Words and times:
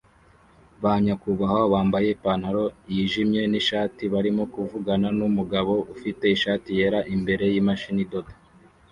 Ba 0.81 0.93
nyakubahwa 1.03 1.61
bambaye 1.73 2.07
ipantaro 2.11 2.63
yijimye 2.93 3.41
nishati 3.51 4.03
barimo 4.13 4.43
kuvugana 4.53 5.07
numugabo 5.17 5.73
ufite 5.93 6.23
ishati 6.35 6.69
yera 6.79 6.99
imbere 7.15 7.43
yimashini 7.53 8.01
idoda 8.05 8.33